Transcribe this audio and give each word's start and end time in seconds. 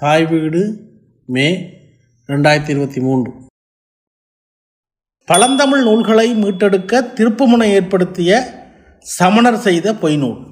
தாய் 0.00 0.26
வீடு 0.26 0.60
மே 1.26 1.46
ரெண்டாயிரத்தி 2.26 2.68
இருபத்தி 2.68 3.00
மூன்று. 3.00 3.32
பழந்தமிழ் 5.24 5.82
நூல்களை 5.82 6.34
மீட்டெடுக்க 6.34 7.00
திருப்புமுனை 7.16 7.64
ஏற்படுத்திய 7.64 8.30
சமணர் 8.98 9.58
செய்த 9.58 9.92
பொய்நூல். 9.92 10.46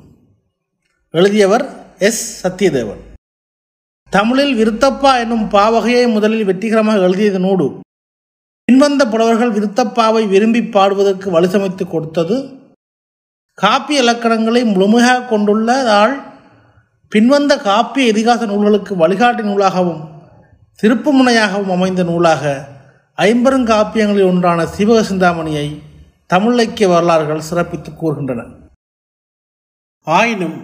எழுதியவர் 1.11 1.97
எஸ். 1.99 2.47
சத்யதேவன். 2.47 3.01
தமிழில் 4.11 4.55
விருத்தப்பா 4.59 5.19
என்னும் 5.19 5.49
பாவகையை 5.49 6.12
முதலில் 6.12 6.45
வெற்றிகரமாக 6.45 6.99
எழுதியது 6.99 7.39
நூடு 7.39 7.80
பின்வந்த 8.65 9.11
புலவர்கள் 9.11 9.53
விருத்தப்பாவை 9.53 10.29
விரும்பி 10.29 10.62
பாடுவதற்கு 10.62 11.41
வலுசமைத்து 11.41 11.87
கொடுத்தது. 11.89 12.59
காப்பி 13.55 14.01
இலக்கணங்களை 14.01 14.65
முழுமையாக 14.65 15.27
கொண்டுள்ளதால் 15.27 16.28
பின்வந்த 17.12 17.56
காப்பிய 17.56 18.12
இதிகாச 18.12 18.46
நூல்களுக்கு 18.46 18.96
வழிகாட்டி 18.96 19.43
நூலாகவும் 19.43 20.00
திருப்புமுனையாகவும் 20.82 21.68
அமைந்த 21.68 22.03
நூலாக 22.03 22.43
ஐம்பெருங்காப்பியங்களில் 23.18 24.30
ஒன்றான 24.30 24.64
சிவக 24.64 25.03
சிந்தாமணியை 25.03 25.82
தமிழிலக்கிய 26.35 26.89
வரலாறுகள் 26.89 27.46
சிறப்பித்து 27.49 27.90
கூறுகின்றன. 27.93 28.40
ஆயினும் 30.07 30.58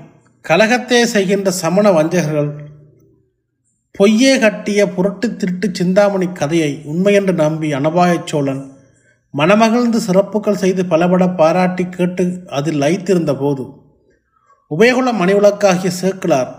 கலகத்தே 0.44 1.04
செய்கின்ற 1.04 1.50
சமண 1.50 1.90
வஞ்சகர்கள் 1.90 2.50
பொய்யே 3.92 4.38
கட்டிய 4.38 4.86
புரட்டு 4.86 5.36
திருட்டு 5.36 5.70
சிந்தாமணி 5.72 6.32
கதையை 6.32 6.82
உண்மையென்று 6.84 7.32
நம்பி 7.32 7.72
அனபாயச் 7.74 8.26
சோழன் 8.26 8.62
மணமகிழ்ந்து 9.34 9.96
சிறப்புகள் 9.96 10.54
செய்து 10.54 10.84
பலபட 10.84 11.28
பாராட்டி 11.28 11.88
கேட்டு 11.88 12.24
அதில் 12.46 12.80
லைத்திருந்த 12.80 13.34
போது 13.36 13.64
உபயகுல 14.70 15.08
மணிவிளக்காகிய 15.20 15.90
சேர்க்கலார் 16.02 16.54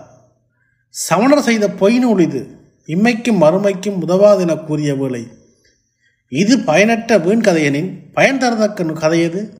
சமணர் 0.88 1.42
செய்த 1.42 1.70
பொய் 1.70 1.98
நூல் 1.98 2.18
இது 2.18 2.58
இம்மைக்கும் 2.86 3.40
மறுமைக்கும் 3.42 4.00
உதவாதென 4.00 4.64
கூறிய 4.64 4.94
வேளை. 4.94 5.26
இது 6.28 6.58
பயனற்ற 6.58 7.18
வீண் 7.18 7.40
கதையனின் 7.40 8.12
பயன் 8.12 8.38
தரத்தக்க 8.38 8.92
கதையது? 8.92 9.54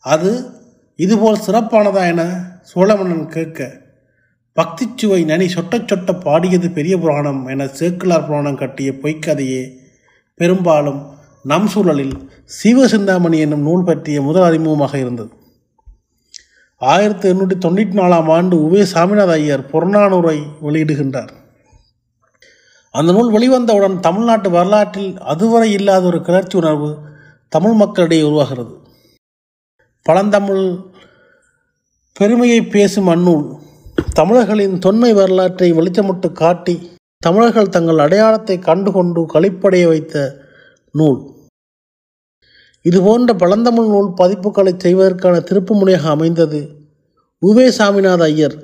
அது 0.00 0.50
இதுபோல் 0.96 1.44
சிறப்பானதா 1.46 2.06
என 2.06 2.22
சோழமன்னன் 2.74 3.26
கேட்க 3.26 3.84
பக்திச்சுவை 4.56 5.24
நனி 5.24 5.46
சொட்ட 5.46 5.78
சொட்ட 5.78 6.20
பாடியது 6.20 6.70
பெரிய 6.70 6.98
புராணம் 6.98 7.46
என 7.46 7.64
சேக்கிலார் 7.64 8.26
புராணம் 8.26 8.56
கட்டிய 8.56 8.92
பொய்க்கதையே. 8.92 9.72
பெரும்பாலும் 10.34 11.14
நம் 11.42 11.66
சூழலில் 11.66 12.30
சிவசிந்தாமணி 12.62 13.38
என்னும் 13.38 13.60
நூல் 13.60 13.84
பற்றிய 13.84 14.22
முதல் 14.22 14.46
அறிமுகமாக 14.48 14.94
இருந்தது. 14.94 15.30
ஆயிரத்தி 16.80 17.28
எண்ணூற்றி 17.30 17.56
தொண்ணூற்றி 17.64 17.94
நாலாம் 17.98 18.30
ஆண்டு 18.32 18.56
உவே 18.68 18.82
சாமிநாத 18.92 19.30
ஐயர் 19.30 19.62
புறநானூரை 19.72 20.38
வெளியிடுகின்றார். 20.62 21.30
அந்த 22.90 23.12
நூல் 23.12 23.30
வெளிவந்தவுடன் 23.32 24.00
தமிழ்நாட்டு 24.00 24.50
வரலாற்றில் 24.50 25.18
அதுவரை 25.18 25.72
இல்லாத 25.72 26.06
ஒரு 26.06 26.22
கிளர்ச்சி 26.22 26.58
உணர்வு 26.58 26.98
தமிழ் 27.48 27.72
மக்களிடையே 27.72 28.22
உருவாகிறது. 28.22 28.74
பழந்தமிழ் 30.02 30.66
பெருமையை 32.12 32.62
பேசும் 32.62 33.08
அந்நூல் 33.08 33.46
தமிழர்களின் 34.12 34.78
தொன்மை 34.78 35.12
வரலாற்றை 35.12 35.72
வெளிச்சமிட்டு 35.72 36.32
காட்டி 36.32 36.90
தமிழர்கள் 37.18 37.68
தங்கள் 37.68 37.98
அடையாளத்தை 37.98 38.58
கண்டுகொண்டு 38.58 39.26
களிப்படைய 39.34 39.86
வைத்த 39.88 40.44
நூல். 40.90 41.35
இதுபோன்ற 42.88 43.30
பழந்தமிழ் 43.34 43.92
நூல் 43.92 44.10
பதிப்புகளை 44.20 44.72
செய்வதற்கான 44.78 45.36
திருப்புமுனையாக 45.38 46.10
அமைந்தது. 46.14 46.60
உவே 47.42 47.66
சாமிநாத 47.78 48.22
ஐயர் 48.22 48.56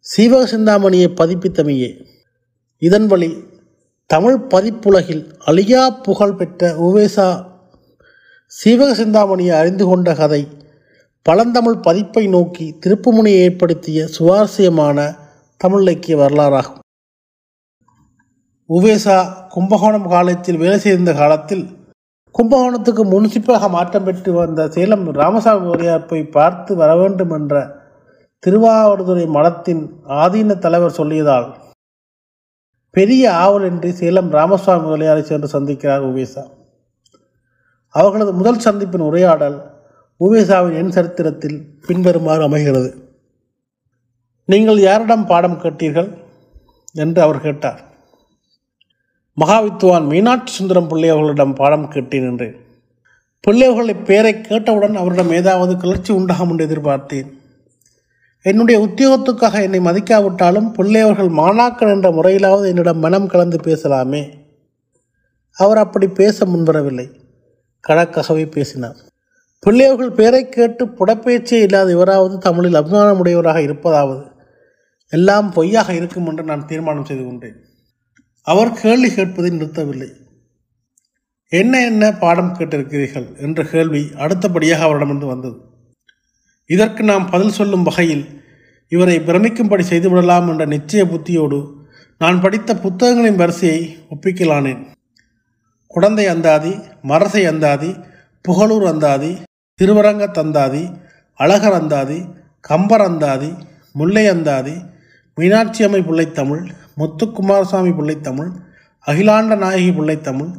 சீவக 0.00 0.42
சிந்தாமணியை 0.46 1.08
பதிப்பித்தமையே. 1.20 1.90
இதன் 2.78 3.06
வழி 3.06 3.30
தமிழ் 4.10 4.38
பதிப்புலகில் 4.54 5.24
அழியா 5.46 5.82
புகழ் 5.90 6.34
பெற்ற 6.34 6.70
உவேசா 6.86 7.28
சீவக 8.52 8.90
சிந்தாமணியை 8.94 9.54
அறிந்து 9.58 9.84
கொண்ட 9.86 10.14
கதை 10.14 10.42
பழந்தமிழ் 11.26 11.78
பதிப்பை 11.86 12.24
நோக்கி 12.26 12.66
திருப்புமுனையை 12.86 13.40
ஏற்படுத்திய 13.46 14.06
சுவாரஸ்யமான 14.06 14.98
தமிழ் 15.56 15.82
இலக்கிய 15.82 16.16
வரலாறாகும். 16.16 16.78
உவேசா 18.68 19.16
கும்பகோணம் 19.48 20.08
காலேஜில் 20.08 20.62
வேலை 20.62 20.78
செய்திருந்த 20.78 21.14
காலத்தில் 21.14 21.64
கும்பகோணத்துக்கு 22.40 23.04
முனிசிப்பலாக 23.04 23.70
மாற்றம் 23.70 24.04
பெற்று 24.04 24.32
வந்த 24.32 24.68
சேலம் 24.68 25.12
ராமசாமி 25.12 25.66
முதலியார் 25.66 26.06
போய் 26.06 26.22
பார்த்து 26.24 26.76
வர 26.76 26.96
வேண்டும் 26.96 27.30
என்ற 27.30 27.54
திருவாவடுதுறை 28.46 29.26
மடத்தின் 29.26 29.82
ஆதீன 30.08 30.58
தலைவர் 30.58 30.96
சொல்லியதால் 30.96 31.52
பெரிய 32.90 33.30
ஆவலின்றி 33.30 33.88
சேலம் 33.88 34.30
ராமசாமி 34.30 34.88
முதலியாரை 34.88 35.20
சென்று 35.20 35.60
சந்திக்கிறார் 35.60 36.06
உவேசா. 36.10 36.44
அவர்களது 37.88 38.32
முதல் 38.32 38.58
சந்திப்பின் 38.58 39.06
உரையாடல் 39.10 39.58
உவேசாவின் 40.20 40.74
என் 40.74 40.90
சரித்திரத்தில் 40.90 41.78
பின்வருமாறு 41.86 42.42
அமைகிறது. 42.42 42.94
நீங்கள் 44.46 44.78
யாரிடம் 44.78 45.26
பாடம் 45.26 45.60
கேட்டீர்கள்? 45.62 46.10
என்று 46.92 47.22
அவர் 47.22 47.40
கேட்டார். 47.40 47.80
மகாவித்துவான் 49.40 50.06
மீனாட்சி 50.06 50.54
சுந்தரம் 50.54 50.88
பிள்ளை 50.88 51.08
அவர்களிடம் 51.08 51.54
பாடம் 51.54 51.88
கேட்டேன் 51.88 52.28
என்றேன் 52.30 52.68
பிள்ளையவர்களை 53.46 54.04
பெயரை 54.04 54.40
கேட்டவுடன் 54.40 54.96
அவரிடம் 54.96 55.32
ஏதாவது 55.32 55.76
கிளர்ச்சி 55.76 56.12
உண்டாகும் 56.12 56.50
என்று 56.50 56.66
எதிர்பார்த்தேன். 56.66 57.28
என்னுடைய 58.42 58.86
உத்தியோகத்துக்காக 58.86 59.62
என்னை 59.62 59.80
மதிக்காவிட்டாலும் 59.80 60.72
பிள்ளையவர்கள் 60.72 61.28
மாணாக்கள் 61.28 61.78
மாணாக்கன் 61.78 61.94
என்ற 61.94 62.10
முறையிலாவது 62.10 62.66
என்னிடம் 62.66 62.98
மனம் 62.98 63.26
கலந்து 63.26 63.56
பேசலாமே. 63.56 64.30
அவர் 65.52 65.76
அப்படி 65.76 66.08
பேச 66.08 66.46
முன்வரவில்லை. 66.46 67.10
கணக்காகவே 67.88 68.50
பேசினார். 68.50 68.96
பிள்ளையவர்கள் 69.58 70.12
பெயரை 70.12 70.48
கேட்டு 70.48 70.86
புடப்பேச்சே 70.86 71.52
இல்லாத 71.52 71.90
இவராவது 71.90 72.38
தமிழில் 72.38 72.74
அபிமானமுடையவராக 72.74 73.56
இருப்பதாவது 73.56 74.24
எல்லாம் 75.08 75.52
பொய்யாக 75.52 75.94
இருக்கும் 75.94 76.26
என்று 76.26 76.42
நான் 76.42 76.66
தீர்மானம் 76.66 77.04
செய்து 77.04 77.24
கொண்டேன். 77.24 77.58
அவர் 78.46 78.72
கேள்வி 78.72 79.08
கேட்பதை 79.08 79.50
நிறுத்தவில்லை. 79.56 80.10
என்ன 81.52 81.84
என்ன 81.84 82.12
பாடம் 82.12 82.54
கேட்டிருக்கிறீர்கள்? 82.58 83.26
என்ற 83.36 83.64
கேள்வி 83.64 84.10
அடுத்தபடியாக 84.18 84.82
அவரிடமிருந்து 84.82 85.26
வந்தது. 85.26 85.58
இதற்கு 86.66 87.02
நாம் 87.02 87.30
பதில் 87.30 87.52
சொல்லும் 87.52 87.82
வகையில் 87.82 88.24
இவரை 88.88 89.16
பிரமிக்கும்படி 89.18 89.84
செய்துவிடலாம் 89.90 90.48
என்ற 90.48 90.66
நிச்சய 90.66 91.02
புத்தியோடு 91.04 91.60
நான் 92.18 92.40
படித்த 92.40 92.70
புத்தகங்களின் 92.76 93.36
வரிசையை 93.36 93.96
ஒப்பிக்கலானேன். 94.10 94.80
குடந்தை 95.86 96.26
அந்தாதி 96.26 96.72
மரசை 97.02 97.42
அந்தாதி 97.46 97.90
புகழூர் 98.48 98.86
அந்தாதி 98.86 99.32
திருவரங்க 99.78 100.30
தந்தாதி 100.30 100.82
அழகர் 101.40 101.72
அந்தாதி 101.72 102.18
கம்பர் 102.60 103.00
அந்தாதி 103.00 103.50
முல்லை 103.92 104.26
அந்தாதி 104.26 104.74
மீனாட்சி 105.34 105.84
அம்மை 105.84 106.00
பிள்ளைத்தமிழ் 106.00 106.64
முத்துக்குமாரசாமி 107.00 107.92
பிள்ளைத்தமிழ் 107.98 108.50
அகிலாண்ட 109.06 109.56
நாயகி 109.56 109.90
பிள்ளைத்தமிழ் 109.90 110.52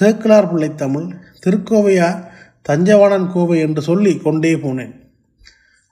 சேக்கிலார் 0.00 0.50
பிள்ளைத்தமிழ் 0.52 1.12
திருக்கோவையார் 1.46 2.26
தஞ்சவாணன் 2.68 3.32
கோவை 3.32 3.58
என்று 3.58 3.82
சொல்லி 3.82 4.16
கொண்டே 4.16 4.54
போனேன். 4.54 4.94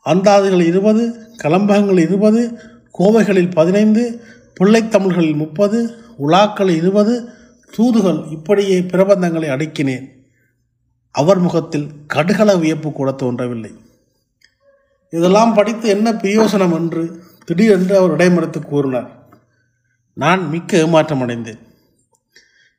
அந்தாதிகள் 0.06 0.62
இருபது 0.62 1.28
கலம்பகங்கள் 1.43 1.99
இருபது 1.99 2.59
கோவைகளில் 2.99 3.55
பதினைந்து 3.55 4.21
பிள்ளைத்தமிழ்களில் 4.61 5.34
முப்பது 5.34 5.94
உலாக்கள் 6.19 6.69
இருபது 6.69 7.28
தூதுகள் 7.77 8.28
இப்படியே 8.31 8.81
பிரபந்தங்களை 8.81 9.49
அடுக்கினேன். 9.50 10.06
அவர் 11.11 11.38
முகத்தில் 11.38 11.88
கடுகள 12.15 12.59
வியப்பு 12.59 12.93
கூட 12.93 13.11
தோன்றவில்லை. 13.12 13.73
இதெல்லாம் 15.11 15.55
படித்து 15.55 15.88
என்ன 15.88 16.12
பிரயோசனம் 16.12 16.75
என்று 16.75 17.23
திடீரென்று 17.44 17.97
அவர் 17.97 18.17
இடைமறித்து 18.17 18.61
கூறினார். 18.61 19.16
நான் 20.19 20.49
மிக்க 20.49 20.77
ஏமாற்றம் 20.77 21.20
அடைந்தேன். 21.20 21.58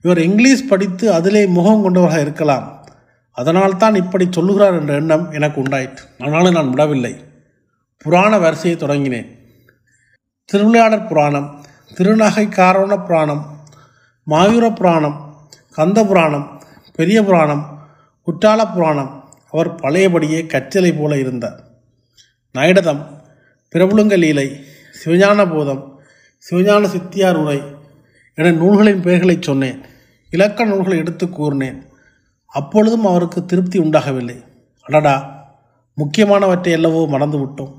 இவர் 0.02 0.20
இங்கிலீஷ் 0.20 0.68
படித்து 0.68 1.14
அதிலே 1.14 1.46
முகம் 1.46 1.82
கொண்டவராக 1.82 2.22
இருக்கலாம். 2.22 2.86
அதனால் 3.32 3.78
தான் 3.78 3.96
இப்படி 3.96 4.28
சொல்லுகிறார் 4.32 4.80
என்ற 4.80 4.94
எண்ணம் 4.94 5.32
எனக்கு 5.32 5.62
உண்டாயிற்று. 5.62 6.04
ஆனாலும் 6.20 6.54
நான் 6.54 6.70
விடவில்லை. 6.70 7.24
புராண 7.98 8.38
வரிசையை 8.38 8.80
தொடங்கினேன். 8.80 9.28
திருவிளையாடற் 10.46 11.08
புராணம் 11.08 11.66
திருநகை 11.94 12.50
காரண 12.50 12.98
புராணம் 12.98 13.60
மாயூர 14.30 14.76
புராணம் 14.76 15.36
கந்த 15.72 16.06
புராணம் 16.06 16.62
பெரிய 16.96 17.24
புராணம் 17.24 17.90
குற்றால 18.22 18.74
புராணம் 18.74 19.30
அவர் 19.52 19.76
பழையபடியே 19.76 20.46
கச்சலை 20.46 20.94
போல 20.94 21.18
இருந்தார். 21.18 21.60
நைடதம் 22.54 23.06
பிரபுலுங்க 23.76 24.18
லீலை 24.18 24.66
சிவஞான 25.04 25.56
போதம் 25.56 25.97
சிவஞான 26.46 26.86
சித்தியார் 26.86 27.36
உரை 27.36 27.62
என 28.36 28.52
நூல்களின் 28.52 29.02
பெயர்களை 29.02 29.38
சொன்னேன். 29.42 29.80
இலக்கண 30.30 30.70
நூல்களை 30.70 30.98
எடுத்து 30.98 31.30
கூறினேன். 31.30 31.84
அப்பொழுதும் 32.46 33.06
அவருக்கு 33.06 33.46
திருப்தி 33.46 33.80
உண்டாகவில்லை. 33.80 34.44
அடடா 34.82 35.36
முக்கியமானவற்றை 35.98 36.74
அல்லவோ 36.74 37.08
மறந்து 37.08 37.38
விட்டோம். 37.38 37.74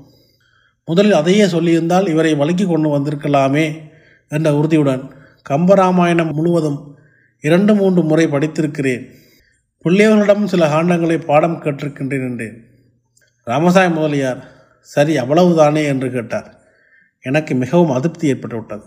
முதலில் 0.85 1.13
அதையே 1.13 1.45
சொல்லியிருந்தால் 1.45 2.07
இவரை 2.07 2.35
வழுக்கி 2.35 2.65
கொண்டு 2.65 2.99
வந்திருக்கலாமே 2.99 3.81
என்ற 4.27 4.55
உறுதியுடன் 4.55 5.11
கம்பராமாயணம் 5.49 6.33
முழுவதும் 6.33 6.97
இரண்டு 7.41 7.75
மூன்று 7.75 8.03
முறை 8.03 8.25
படித்திருக்கிறேன். 8.25 9.03
பிள்ளையவர்களிடம் 9.85 10.45
சில 10.45 10.67
காண்டங்களை 10.67 11.25
பாடம் 11.25 11.61
கேட்டிருக்கின்றேன் 11.63 12.27
என்றேன். 12.29 12.65
ராமசாமி 13.43 13.93
முதலியார் 13.93 14.47
சரி 14.81 15.17
அவ்வளவுதானே 15.17 15.85
என்று 15.85 16.11
கேட்டார். 16.11 16.58
எனக்கு 17.21 17.55
மிகவும் 17.55 17.91
அதிருப்தி 17.91 18.33
ஏற்பட்டுவிட்டது. 18.33 18.83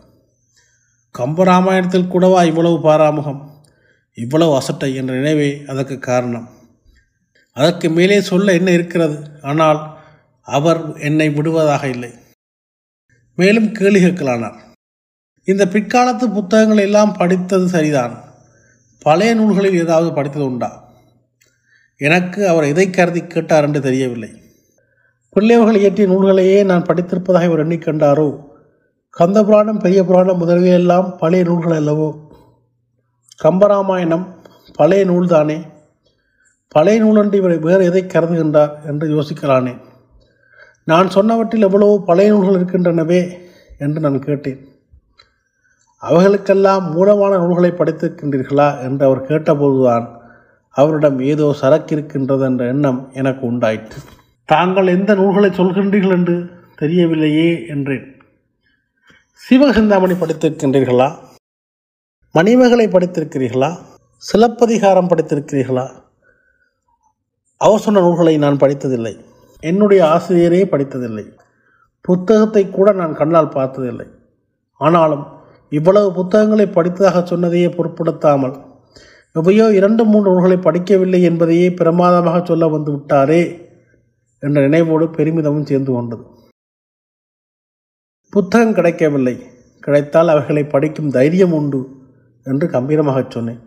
கம்பராமாயணத்தில் 1.18 2.08
கூடவா 2.08 2.42
இவ்வளவு 2.42 2.90
பாராமுகம்? 2.90 3.50
இவ்வளவு 4.14 4.54
அசட்டை 4.54 4.94
என்ற 4.94 5.14
நினைவே 5.14 5.62
அதற்கு 5.68 5.98
காரணம். 5.98 6.48
அதற்கு 7.52 7.90
மேலே 7.90 8.20
சொல்ல 8.20 8.52
என்ன 8.52 8.70
இருக்கிறது? 8.70 9.38
ஆனால் 9.42 9.98
அவர் 10.40 10.98
என்னை 10.98 11.30
விடுவதாக 11.30 11.88
இல்லை. 11.88 12.12
மேலும் 13.36 13.72
கேள்வி 13.72 14.04
கேட்கலானார். 14.04 14.58
இந்த 15.44 15.66
பிற்காலத்து 15.66 16.32
புத்தகங்கள் 16.32 16.76
எல்லாம் 16.76 17.12
படித்தது 17.12 17.68
சரிதான். 17.68 18.24
பழைய 18.98 19.34
நூல்களில் 19.34 19.74
ஏதாவது 19.74 20.12
படித்தது 20.12 20.44
உண்டா? 20.44 20.92
எனக்கு 21.96 22.48
அவர் 22.48 22.64
எதை 22.64 22.90
கருதி 22.90 23.26
கேட்டார் 23.26 23.64
என்று 23.64 23.80
தெரியவில்லை. 23.80 24.41
பிள்ளைவர்கள் 25.34 25.76
இயற்றிய 25.76 26.08
நூல்களையே 26.08 26.64
நான் 26.64 26.82
படித்திருப்பதாக 26.82 27.44
இவர் 27.44 27.66
எண்ணிக்கண்டாரோ 27.66 28.40
கந்த 29.10 29.44
புராணம் 29.44 29.78
பெரிய 29.78 30.04
புராணம் 30.04 30.40
முதலியெல்லாம் 30.40 31.16
பழைய 31.18 31.44
நூல்கள் 31.44 31.78
அல்லவோ? 31.78 32.08
கம்பராமாயணம் 33.44 34.26
பழைய 34.74 35.04
நூல்தானே? 35.04 35.62
பழைய 36.68 37.04
நூலன்று 37.04 37.34
இவர் 37.34 37.58
வேறு 37.58 37.84
எதை 37.84 38.04
கருதுகின்றார் 38.04 38.70
என்று 38.86 39.08
யோசிக்கலானே? 39.08 39.78
நான் 40.84 41.08
சொன்னவற்றில் 41.08 41.60
எவ்வளவோ 41.60 42.02
பழைய 42.06 42.30
நூல்கள் 42.32 42.58
இருக்கின்றனவே 42.60 43.38
என்று 43.78 44.00
நான் 44.00 44.18
கேட்டேன். 44.18 44.68
அவைகளுக்கெல்லாம் 46.02 46.90
மூலமான 46.90 47.36
நூல்களை 47.36 47.70
படித்திருக்கின்றீர்களா 47.70 48.80
என்று 48.80 49.06
அவர் 49.06 49.26
கேட்டபோதுதான் 49.26 50.08
அவரிடம் 50.76 51.20
ஏதோ 51.20 51.52
சரக்கு 51.52 51.96
இருக்கின்றது 51.96 52.44
என்ற 52.44 52.66
எண்ணம் 52.66 53.10
எனக்கு 53.12 53.46
உண்டாயிற்று. 53.46 54.00
தாங்கள் 54.44 54.86
எந்த 54.86 55.14
நூல்களை 55.14 55.50
சொல்கின்றீர்கள் 55.50 56.10
என்று 56.10 56.50
தெரியவில்லையே 56.78 57.68
என்றேன். 57.68 58.22
சிவசிந்தாமணி 59.50 60.14
படித்திருக்கின்றீர்களா? 60.14 61.14
மணிமகளை 62.34 62.86
படித்திருக்கிறீர்களா? 62.88 63.76
சிலப்பதிகாரம் 64.16 65.08
படித்திருக்கிறீர்களா? 65.08 65.90
அவர் 67.56 67.80
சொன்ன 67.80 68.00
நூல்களை 68.00 68.38
நான் 68.38 68.56
படித்ததில்லை. 68.56 69.16
என்னுடைய 69.60 70.04
ஆசிரியரே 70.04 70.64
படித்ததில்லை. 70.64 71.32
புத்தகத்தை 72.00 72.70
கூட 72.70 72.92
நான் 72.92 73.14
கண்ணால் 73.14 73.48
பார்த்ததில்லை. 73.48 74.06
ஆனாலும் 74.76 75.26
இவ்வளவு 75.68 76.12
புத்தகங்களை 76.12 76.66
படித்ததாக 76.66 77.22
சொன்னதையே 77.24 77.68
பொருட்படுத்தாமல் 77.68 78.70
எவையோ 79.34 79.74
இரண்டு 79.74 80.04
மூன்று 80.04 80.30
நூல்களை 80.30 80.56
படிக்கவில்லை 80.56 81.22
என்பதையே 81.22 81.70
பிரமாதமாக 81.70 82.44
சொல்ல 82.44 82.68
வந்து 82.68 82.92
விட்டாரே 82.92 83.61
என்ற 84.42 84.68
நினைவோடு 84.68 85.12
பெருமிதமும் 85.12 85.66
சேர்ந்து 85.66 85.92
கொண்டது. 85.92 86.24
புத்தகம் 88.30 88.74
கிடைக்கவில்லை. 88.74 89.46
கிடைத்தால் 89.80 90.28
அவைகளை 90.28 90.64
படிக்கும் 90.64 91.10
தைரியம் 91.10 91.52
உண்டு 91.52 91.88
என்று 92.44 92.66
கம்பீரமாகச் 92.66 93.30
சொன்னேன். 93.30 93.60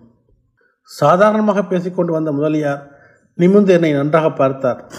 சாதாரணமாக 0.83 1.63
பேசிக்கொண்டு 1.63 2.11
வந்த 2.11 2.31
முதலியார் 2.31 2.89
நிமிர்ந்து 3.35 3.73
என்னை 3.73 3.91
நன்றாக 3.91 4.31
பார்த்தார். 4.31 4.91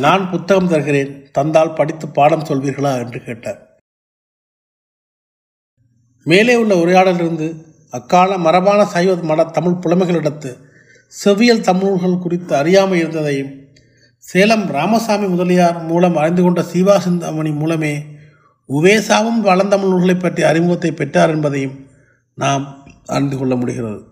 நான் 0.00 0.30
புத்தகம் 0.30 0.68
தருகிறேன். 0.68 1.30
தந்தால் 1.30 1.74
படித்து 1.74 2.08
பாடம் 2.08 2.44
சொல்வீர்களா? 2.44 2.98
என்று 2.98 3.20
கேட்டார். 3.20 3.78
மேலே 6.24 6.56
உள்ள 6.56 6.74
உரையாடலிருந்து 6.76 7.64
அக்கால 7.90 8.38
மரபான 8.38 8.84
சைவ 8.84 9.14
மட 9.14 9.50
தமிழ் 9.50 9.80
புலமைகளிடத்து 9.80 10.56
செவ்வியல் 11.24 11.60
தமிழ்கள் 11.60 12.18
குறித்து 12.18 12.56
அறியாமல் 12.56 12.98
இருந்ததையும் 12.98 13.60
சேலம் 14.22 14.66
ராமசாமி 14.66 15.26
முதலியார் 15.26 15.82
மூலம் 15.82 16.16
அறிந்து 16.16 16.42
கொண்ட 16.42 16.60
சீவா 16.62 16.98
சிந்தாமணி 16.98 17.50
மூலமே 17.50 18.04
உவேசாவும் 18.68 19.40
வளர்ந்தமிழ் 19.40 19.88
நூல்களை 19.88 20.14
பற்றிய 20.14 20.48
அறிமுகத்தை 20.48 20.92
பெற்றார் 20.92 21.30
என்பதையும் 21.30 21.86
நாம் 22.34 22.84
அறிந்து 23.06 23.38
கொள்ள 23.38 23.56
முடிகிறது. 23.56 24.04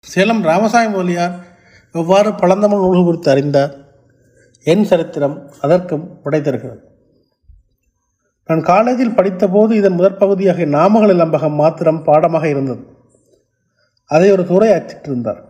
சேலம் 0.00 0.42
ராமசாமி 0.42 0.88
முதலியார் 0.88 1.46
எவ்வாறு 1.92 2.34
பழந்தமிழ் 2.34 2.78
நூல்கள் 2.78 3.04
குறித்து 3.04 3.30
அறிந்தார்? 3.30 3.76
என் 4.62 4.84
சரித்திரம் 4.84 5.50
அதற்கும் 5.60 6.20
விடை 6.22 6.40
தருகிறது. 6.40 6.80
நான் 8.46 8.62
காலேஜில் 8.62 9.16
படித்தபோது 9.16 9.72
இதன் 9.72 9.92
முதற் 9.92 10.18
பகுதியாக 10.18 10.64
நாமகள் 10.64 11.16
இலம்பகம் 11.16 11.54
மாத்திரம் 11.54 12.02
பாடமாக 12.02 12.48
இருந்தது. 12.48 12.86
அதை 14.04 14.30
ஒரு 14.30 14.46
துறை 14.46 14.70
அச்சிட்டிருந்தார். 14.70 15.42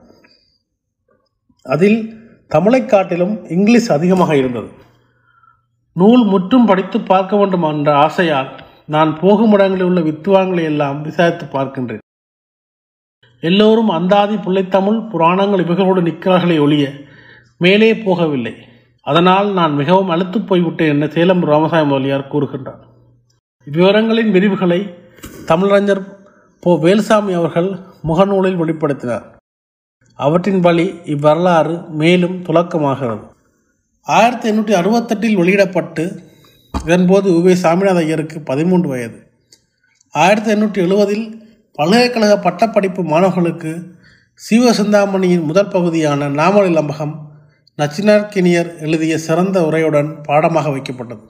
அதில் 1.62 2.19
தமிழை 2.54 2.80
காட்டிலும் 2.84 3.34
இங்கிலீஷ் 3.56 3.88
அதிகமாக 3.96 4.32
இருந்தது. 4.40 4.70
நூல் 6.00 6.24
முற்றும் 6.32 6.68
படித்து 6.70 6.98
பார்க்க 7.10 7.38
வேண்டும் 7.40 7.66
என்ற 7.70 7.90
ஆசையால் 8.06 8.50
நான் 8.94 9.10
போகும் 9.22 9.52
இடங்களில் 9.56 9.88
உள்ள 9.88 10.00
வித்துவாங்களை 10.00 10.64
எல்லாம் 10.70 10.98
விசாரித்து 11.08 11.46
பார்க்கின்றேன். 11.56 12.04
எல்லோரும் 13.48 13.90
அந்தாதி 13.98 14.36
பிள்ளைத்தமிழ் 14.46 14.98
புராணங்கள் 15.12 15.64
இவைகளோடு 15.64 16.00
நிற்கிறார்களே 16.08 16.58
ஒழிய 16.64 16.86
மேலே 17.64 17.90
போகவில்லை. 18.06 18.54
அதனால் 19.06 19.48
நான் 19.58 19.74
மிகவும் 19.80 20.12
அழுத்து 20.14 20.38
போய்விட்டேன் 20.48 20.94
என 20.94 21.08
சேலம் 21.16 21.44
ராமசாமி 21.50 21.88
முதலியார் 21.90 22.30
கூறுகின்றார். 22.32 22.82
இவ்விவரங்களின் 23.66 24.30
விரிவுகளை 24.36 24.80
தமிழறிஞர் 25.50 26.02
போ 26.62 26.72
வேல்சாமி 26.86 27.32
அவர்கள் 27.40 27.68
முகநூலில் 28.08 28.60
வெளிப்படுத்தினார். 28.62 29.26
அவற்றின் 30.18 30.60
வழி 30.60 30.86
இவ்வரலாறு 31.04 31.74
மேலும் 31.90 32.42
துலக்கமாகிறது 32.46 33.24
ஆயிரத்தி 34.06 34.48
எண்ணூற்றி 34.50 34.74
அறுபத்தெட்டில் 34.74 35.36
வெளியிடப்பட்டு 35.36 36.04
இதன்போது 36.74 37.28
உவே 37.38 37.54
சாமிநாத 37.62 37.98
ஐயருக்கு 38.04 38.38
பதிமூன்று 38.40 38.88
வயது. 38.88 39.18
ஆயிரத்தி 40.14 40.50
எண்ணூற்றி 40.54 40.80
எழுபதில் 40.86 41.26
பல்கலைக்கழக 41.78 42.38
பட்டப்படிப்பு 42.38 43.02
மாணவர்களுக்கு 43.02 43.72
சிவசிந்தாமணியின் 44.40 45.44
முதல் 45.44 45.68
பகுதியான 45.68 46.28
நாமல் 46.28 46.68
இளம்பகம் 46.70 47.14
நச்சினார்கினியர் 47.78 48.70
எழுதிய 48.78 49.18
சிறந்த 49.18 49.60
உரையுடன் 49.60 50.22
பாடமாக 50.22 50.70
வைக்கப்பட்டது. 50.70 51.22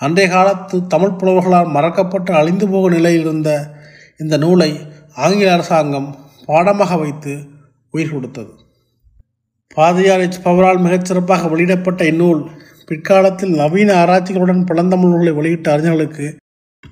அன்றைய 0.00 0.28
காலத்து 0.30 0.86
தமிழ் 0.86 1.18
புலவர்களால் 1.20 1.74
மறக்கப்பட்டு 1.76 2.32
அழிந்து 2.32 2.66
போகும் 2.68 2.92
நிலையில் 2.92 3.20
இருந்த 3.20 3.50
இந்த 4.18 4.36
நூலை 4.36 4.70
ஆங்கில 5.14 5.52
அரசாங்கம் 5.52 6.08
பாடமாக 6.46 6.96
வைத்து 6.96 7.32
உயிர் 7.90 8.12
கொடுத்தது. 8.12 8.50
பாதியார் 9.74 10.20
எச் 10.20 10.40
பவரால் 10.44 10.80
மிகச்சிறப்பாக 10.80 11.48
வெளியிடப்பட்ட 11.48 12.04
இந்நூல் 12.04 12.50
பிற்காலத்தில் 12.86 13.54
நவீன 13.54 14.04
ஆராய்ச்சிகளுடன் 14.04 14.66
பழந்தமிழ் 14.66 15.10
நூல்களை 15.10 15.32
வெளியிட்ட 15.32 15.72
அறிஞர்களுக்கு 15.72 16.36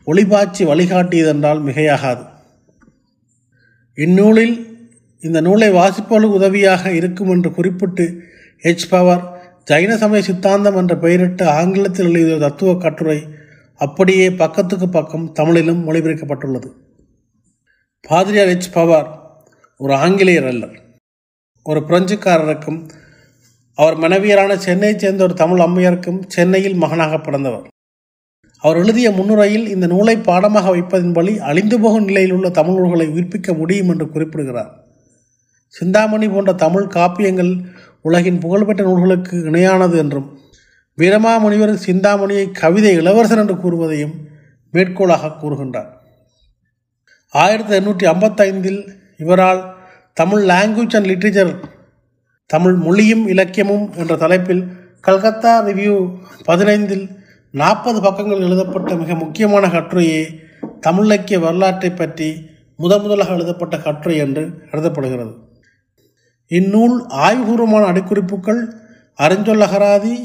ஒளிபாய்ச்சி 0.07 0.65
வழிகாட்டியதென்றால் 0.65 1.62
மிகையாகாது. 1.62 2.26
இந்நூலில் 3.95 4.75
இந்த 5.21 5.41
நூலை 5.41 5.71
வாசிப்பவர்களுக்கு 5.71 6.38
உதவியாக 6.38 6.93
இருக்கும் 6.93 7.31
என்று 7.31 7.53
குறிப்பிட்டு 7.53 8.23
ஹெச் 8.62 8.88
பவர் 8.91 9.23
ஜைன 9.71 9.95
சமய 9.95 10.23
சித்தாந்தம் 10.23 10.76
என்ற 10.76 10.97
பெயரிட்டு 10.97 11.49
ஆங்கிலத்தில் 11.49 12.09
எழுதிய 12.09 12.38
தத்துவ 12.38 12.75
கட்டுரை 12.75 13.29
அப்படியே 13.76 14.31
பக்கத்துக்கு 14.31 14.88
பக்கம் 14.88 15.33
தமிழிலும் 15.33 15.88
மொழிபெயர்க்கப்பட்டுள்ளது. 15.88 16.73
பாதிரியார் 18.00 18.47
ஹெச் 18.47 18.73
பவர் 18.73 19.21
ஒரு 19.79 19.95
ஆங்கிலேயர் 19.95 20.47
அல்லர். 20.47 20.85
ஒரு 21.69 21.81
பிரெஞ்சுக்காரருக்கும் 21.81 22.89
அவர் 23.75 23.97
மனைவியரான 23.99 24.57
சென்னையைச் 24.57 24.99
சேர்ந்த 24.99 25.25
ஒரு 25.25 25.35
தமிழ் 25.35 25.61
அம்மையாருக்கும் 25.61 26.23
சென்னையில் 26.27 26.75
மகனாக 26.75 27.21
பிறந்தவர். 27.21 27.65
அவர் 28.59 28.77
எழுதிய 28.77 29.11
முன்னுரையில் 29.11 29.69
இந்த 29.69 29.87
நூலை 29.87 30.17
பாடமாக 30.17 30.77
வைப்பதின் 30.77 31.13
வழி 31.13 31.39
அழிந்து 31.39 31.81
போகும் 31.81 32.05
நிலையில் 32.05 32.33
உள்ள 32.33 32.51
தமிழ் 32.51 32.75
நூல்களை 32.75 33.07
உயிர்ப்பிக்க 33.07 33.57
முடியும் 33.57 33.89
என்று 33.89 34.11
குறிப்பிடுகிறார். 34.11 34.73
சிந்தாமணி 35.69 36.29
போன்ற 36.29 36.53
தமிழ் 36.53 36.83
காப்பியங்கள் 36.83 37.65
உலகின் 38.03 38.39
புகழ்பெற்ற 38.39 38.85
நூல்களுக்கு 38.85 39.37
இணையானது 39.37 39.97
என்றும் 39.97 40.39
வீரமாமுனிவர் 40.99 41.75
சிந்தாமணியை 41.87 42.51
கவிதை 42.51 42.95
இளவரசன் 42.95 43.39
என்று 43.39 43.55
கூறுவதையும் 43.55 44.15
மேற்கோளாக 44.73 45.35
கூறுகின்றார். 45.43 45.91
ஆயிரத்தி 47.29 47.75
எண்ணூற்றி 47.77 48.07
ஐம்பத்தைந்தில் 48.15 48.81
இவரால் 49.19 49.75
Tamil 50.17 50.43
language 50.45 50.97
and 50.97 51.09
literature 51.11 51.53
Tamil 52.51 52.77
மொழியும் 52.77 53.25
இலக்கியமும் 53.29 53.87
என்ற 53.97 54.13
தலைப்பில் 54.17 54.63
கல்கத்தா 55.01 55.53
ரிவ்யூ 55.67 55.95
பதினைந்தில் 56.47 57.07
நாற்பது 57.55 57.99
பக்கங்கள் 58.01 58.45
எழுதப்பட்ட 58.45 58.95
மிக 58.95 59.15
முக்கியமான 59.15 59.67
கட்டுரையே 59.69 60.23
தமிழ் 60.81 61.05
இலக்கிய 61.05 61.39
வரலாற்றை 61.39 61.91
பற்றி 61.93 62.29
முதன் 62.79 63.03
முதலாக 63.03 63.35
எழுதப்பட்ட 63.35 63.77
கட்டுரை 63.79 64.17
என்று 64.19 64.45
எழுதப்படுகிறது 64.71 65.35
இந்நூல் 66.51 66.97
ஆய்வுபூர்வமான 67.19 67.85
அடிக்குறிப்புகள் 67.93 68.61
அறிஞ்சொல் 69.19 69.65
அகராதி 69.67 70.17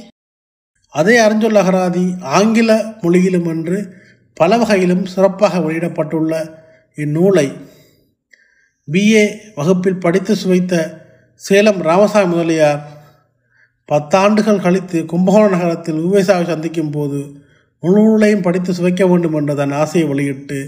அதே 0.94 1.16
அறிஞ்சொல் 1.20 1.60
அகராதி 1.62 2.06
ஆங்கில 2.32 2.72
மொழியிலும் 3.02 3.48
என்று 3.48 3.78
பல 4.38 4.58
வகையிலும் 4.58 5.06
சிறப்பாக 5.06 5.60
வெளியிடப்பட்டுள்ள 5.60 6.34
இந்நூலை 6.98 7.48
பிஏ 8.88 9.24
வகுப்பில் 9.56 9.98
படித்து 9.98 10.36
சுவைத்த 10.36 10.76
சேலம் 11.36 11.82
ராமசாமி 11.82 12.30
முதலியார் 12.32 12.82
பத்தாண்டுகள் 13.90 14.62
கழித்து 14.62 15.06
கும்பகோண 15.06 15.48
நகரத்தில் 15.48 16.00
உவேசாவை 16.00 16.44
சந்திக்கும் 16.44 16.92
போது 16.92 17.20
முழு 17.80 18.02
நூலையும் 18.02 18.42
படித்து 18.42 18.74
சுவைக்க 18.74 19.08
வேண்டும் 19.08 19.34
என்ற 19.34 19.54
தன் 19.54 19.72
ஆசையை 19.72 20.08
வெளியிட்டு 20.08 20.60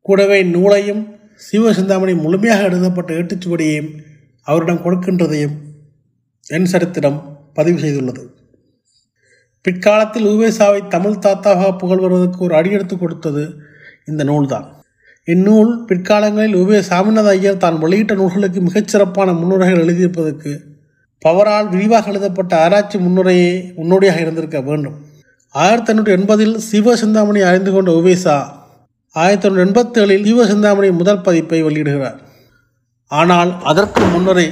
கூடவே 0.00 0.42
நூலையும் 0.42 1.02
சிவசிந்தாமணி 1.52 2.14
முழுமையாக 2.22 2.62
எழுதப்பட்ட 2.62 3.14
ஏட்டுச்சுவடியையும் 3.14 3.90
அவரிடம் 4.46 4.82
கொடுக்கின்றதையும் 4.84 5.56
என் 6.46 6.64
சரித்திரம் 6.64 7.18
பதிவு 7.54 7.78
செய்துள்ளது. 7.78 8.24
பிற்காலத்தில் 9.60 10.26
உவேசாவை 10.26 10.88
தமிழ் 10.88 11.22
தாத்தாவாக 11.26 11.76
புகழ்வதற்கு 11.76 12.38
ஒரு 12.38 12.54
அடியெடுத்து 12.54 12.98
கொடுத்தது 12.98 13.44
இந்த 14.06 14.24
நூல்தான். 14.24 14.66
இந்நூல் 15.28 15.84
பிற்காலங்களில் 15.86 16.56
உவே 16.62 16.78
சாமிநாத 16.88 17.28
ஐயர் 17.28 17.62
தான் 17.62 17.78
வெளியிட்ட 17.78 18.14
நூல்களுக்கு 18.14 18.60
மிகச்சிறப்பான 18.60 19.34
முன்னுரைகள் 19.38 19.82
எழுதியிருப்பதற்கு 19.84 20.52
பவரால் 21.24 21.68
விரிவாக 21.68 22.10
எழுதப்பட்ட 22.10 22.52
ஆராய்ச்சி 22.64 22.98
முன்னுரையே 22.98 23.50
முன்னோடியாக 23.76 24.20
இருந்திருக்க 24.20 24.60
வேண்டும். 24.60 24.96
ஆயிரத்தி 25.54 25.92
எண்ணூற்றி 25.92 26.12
எண்பதில் 26.18 26.54
சிவசிந்தாமணி 26.70 27.40
அறிந்து 27.40 27.72
கொண்ட 27.72 27.90
உவேசா 27.92 28.36
ஆயிரத்தி 29.14 29.48
தொண்ணூற்றி 29.48 29.64
எண்பத்தேழில் 29.66 30.24
சிவ 30.24 30.46
சிந்தாமணி 30.46 30.90
முதல் 30.90 31.20
பதிப்பை 31.20 31.60
வெளியிடுகிறார். 31.62 32.18
ஆனால் 33.10 33.60
அதற்கு 33.62 34.04
முன்னரே 34.14 34.46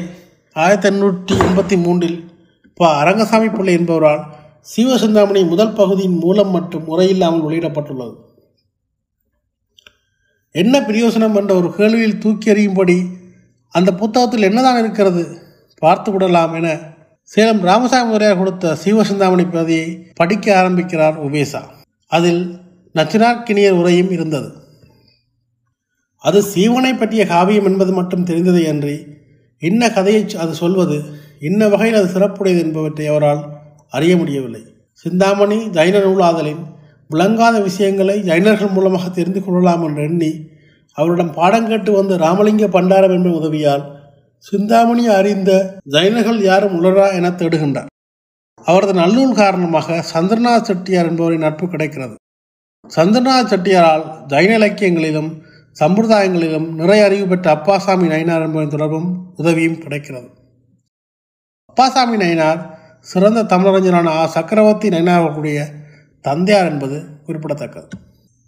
ஆயிரத்தி 0.52 0.88
எண்ணூற்றி 0.88 1.34
எண்பத்தி 1.46 1.76
மூன்றில் 1.86 2.18
ப. 2.74 2.84
அரங்கசாமி 3.00 3.48
பிள்ளை 3.48 3.74
என்பவரால் 3.78 4.22
சிவசிந்தாமணி 4.76 5.48
முதல் 5.48 5.72
பகுதியின் 5.72 6.18
மூலம் 6.18 6.50
மற்றும் 6.50 6.86
முறையில்லாமல் 6.90 7.44
வெளியிடப்பட்டுள்ளது. 7.46 8.14
என்ன 10.56 10.80
பிரயோசனம் 10.80 11.34
என்ற 11.34 11.54
ஒரு 11.54 11.68
கேள்வியில் 11.76 12.18
தூக்கி 12.18 12.52
எறியும்படி 12.52 13.06
அந்த 13.68 13.94
புத்தகத்தில் 13.94 14.42
என்னதான் 14.42 14.78
இருக்கிறது? 14.78 15.38
பார்த்து 15.78 16.12
விடலாம் 16.12 16.54
என 16.54 16.78
சேலம் 17.22 17.60
ராமசாமி 17.60 18.10
முறையார் 18.10 18.36
கொடுத்த 18.36 18.76
சீவசிந்தாமணி 18.84 19.50
பிரதியை 19.50 20.10
படிக்க 20.14 20.58
ஆரம்பிக்கிறார் 20.58 21.16
உபேசா. 21.26 21.62
அதில் 22.06 22.60
நச்சினார்கிணியர் 22.94 23.78
உரையும் 23.80 24.10
இருந்தது. 24.10 24.52
அது 26.18 26.42
சீவனை 26.54 26.98
பற்றிய 26.98 27.26
காவியம் 27.26 27.64
என்பது 27.64 27.92
மட்டும் 27.92 28.24
தெரிந்ததை 28.24 28.68
அன்றி 28.68 29.06
இன்ன 29.58 29.90
கதையை 29.90 30.36
அது 30.36 30.54
சொல்வது 30.54 31.02
இன்ன 31.40 31.68
வகையில் 31.68 32.00
அது 32.00 32.12
சிறப்புடையது 32.14 32.58
என்பவற்றை 32.58 33.06
அவரால் 33.06 33.42
அறிய 33.90 34.16
முடியவில்லை. 34.16 34.62
சிந்தாமணி 34.90 35.56
ஜைன 35.56 36.02
நூலாதலின் 36.02 36.62
விளங்காத 37.10 37.60
விஷயங்களை 37.60 38.22
ஜைனர்கள் 38.22 38.72
மூலமாக 38.72 39.08
தெரிந்து 39.08 39.44
கொள்ளலாம் 39.44 39.82
என்று 39.82 40.02
எண்ணி 40.02 40.30
அவரிடம் 40.96 41.34
பாடம் 41.34 41.66
கேட்டு 41.66 41.92
வந்த 41.92 42.16
ராமலிங்க 42.16 42.66
பண்டாரம் 42.66 43.14
என்ற 43.14 43.30
உதவியால் 43.30 43.84
சிந்தாமணி 44.44 45.06
அறிந்த 45.08 45.50
ஜைனர்கள் 45.90 46.40
யாரும் 46.42 46.82
உளரா 46.82 47.12
என 47.12 47.30
தேடுகின்றார் 47.30 47.90
அவரது 48.64 48.94
நல்லூல் 48.94 49.34
காரணமாக 49.34 50.04
சந்திரநாத் 50.14 50.64
செட்டியார் 50.64 51.06
என்பவரின் 51.06 51.40
நட்பு 51.40 51.68
கிடைக்கிறது. 51.68 52.14
சந்திரநாத் 52.96 53.50
செட்டியாரால் 53.50 54.04
ஜைன 54.26 54.50
இலக்கியங்களிலும் 54.54 55.30
சம்பிரதாயங்களிலும் 55.80 56.68
நிறைய 56.72 57.04
அறிவு 57.04 57.26
பெற்ற 57.26 57.52
அப்பாசாமி 57.54 58.08
நயினார் 58.08 58.42
என்பவரின் 58.42 58.70
தொடர்பும் 58.70 59.08
உதவியும் 59.36 59.78
கிடைக்கிறது. 59.78 60.28
அப்பாசாமி 61.68 62.16
நயினார் 62.16 62.60
சிறந்த 63.00 63.42
தமிழறிஞரான 63.42 64.06
ஆ. 64.06 64.26
சக்கரவர்த்தி 64.26 64.88
நயினார் 64.88 65.16
அவர்களுடைய 65.16 65.60
தந்தையார் 66.24 66.70
என்பது 66.70 66.96
குறிப்பிடத்தக்கது. 67.26 67.88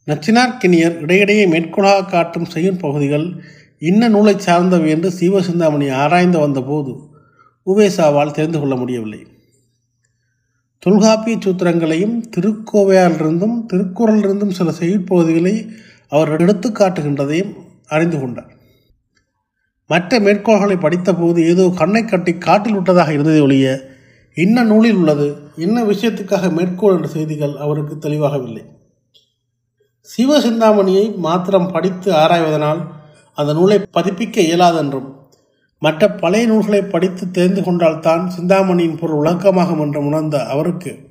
நச்சினார்கிணியர் 0.06 1.00
இடையிடையே 1.00 1.47
மேற்கோளாக 1.47 2.04
காட்டும் 2.04 2.45
செய்யும் 2.45 2.78
பகுதிகள் 2.78 3.26
இன்ன 3.78 4.09
நூலை 4.09 4.35
சார்ந்தவை 4.38 4.88
என்று 4.88 5.09
சீவசிந்தாமணி 5.21 5.92
ஆராய்ந்து 5.92 6.38
வந்தபோது 6.38 6.92
உவேசாவால் 7.66 8.30
தெரிந்து 8.30 8.59
கொள்ள 8.59 8.75
முடியவில்லை. 8.76 9.21
தொல்காப்பிய 10.78 11.37
சூத்திரங்களையும் 11.37 12.16
திருக்கோவையாலிருந்தும் 12.37 13.56
திருக்குறளிலிருந்தும் 13.73 14.56
சில 14.59 14.71
செய்யுட்பகுதிகளை 14.80 15.54
அவர் 16.09 16.40
எடுத்து 16.40 16.68
காட்டுகின்றதையும் 16.71 17.52
அறிந்து 17.87 18.21
கொண்டார். 18.21 18.52
மற்ற 19.90 20.18
மேற்கோள்களை 20.21 20.76
படித்தபோது 20.76 21.40
ஏதோ 21.47 21.64
கண்ணை 21.76 22.04
கட்டி 22.04 22.33
காட்டில் 22.38 22.73
விட்டதாக 22.73 23.12
இருந்ததை 23.12 23.40
ஒழிய 23.40 23.66
இன்ன 24.37 24.62
நூலில் 24.62 24.95
உள்ளது? 24.95 25.37
இன்ன 25.57 25.83
விஷயத்துக்காக 25.83 26.52
மேற்கோள் 26.52 26.95
என்ற 26.97 27.09
செய்திகள் 27.09 27.57
அவருக்கு 27.57 27.99
தெளிவாகவில்லை. 27.99 28.64
சிவசிந்தாமணியை 30.16 31.16
மாத்திரம் 31.16 31.73
படித்து 31.73 32.12
ஆராய்வதனால் 32.12 32.81
அந்த 33.35 33.52
நூலை 33.52 33.78
பதிப்பிக்க 33.78 34.37
இயலாதென்றும் 34.40 35.14
மற்ற 35.78 36.11
பழைய 36.11 36.47
நூல்களை 36.47 36.83
படித்து 36.83 37.31
தெரிந்து 37.31 37.62
கொண்டால்தான் 37.62 38.31
சிந்தாமணியின் 38.31 38.99
பொருள் 38.99 39.26
விளக்கமாகும் 39.26 39.81
என்று 39.81 40.05
உணர்ந்த 40.05 40.47
அவருக்கு 40.47 41.11